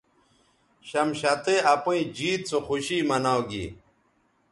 شمشتئ 0.89 1.57
اپئیں 1.73 2.05
جیت 2.17 2.41
سو 2.49 2.57
خوشی 2.67 2.99
مناؤ 3.09 3.41
گی 3.49 3.65